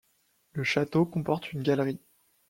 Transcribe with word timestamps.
Le 0.53 0.63
château 0.63 1.05
comporte 1.05 1.53
une 1.53 1.61
galerie. 1.61 2.01